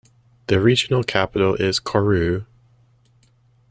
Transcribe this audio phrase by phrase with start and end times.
[0.47, 2.47] The regional capital is Khorugh.